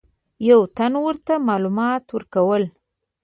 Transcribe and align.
یو 0.49 0.61
تن 0.77 0.93
ورته 1.05 1.33
معلومات 1.47 2.03
ورکول. 2.15 2.63